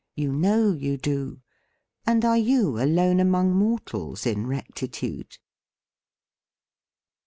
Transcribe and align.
You 0.15 0.31
know 0.31 0.71
you 0.71 0.97
do! 0.97 1.41
And 2.07 2.25
are 2.25 2.35
you 2.35 2.81
alone 2.81 3.19
among 3.19 3.53
mortals 3.55 4.25
in 4.25 4.47
rectitude? 4.47 5.37